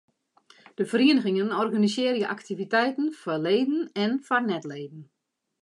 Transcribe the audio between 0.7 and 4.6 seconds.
De ferieningen organisearje aktiviteiten foar leden en foar